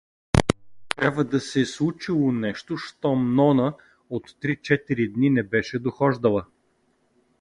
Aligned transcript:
Трябва 0.89 1.23
да 1.25 1.39
се 1.39 1.61
е 1.61 1.65
случило 1.65 2.31
нещо, 2.31 2.77
щом 2.77 3.35
Нона 3.35 3.73
от 4.09 4.35
три–четири 4.41 5.07
дни 5.09 5.29
не 5.29 5.43
беше 5.43 5.79
дохождала. 5.79 6.45